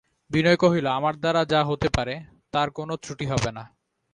বিনয় 0.31 0.57
কহিল, 0.57 0.85
আমার 0.89 1.13
দ্বারা 1.19 1.41
যা 1.45 1.61
হতে 1.63 1.87
পারে 1.89 2.15
তার 2.53 2.67
কোনো 2.71 2.93
ত্রুটি 2.97 3.25
হবে 3.25 3.51
না। 3.51 3.63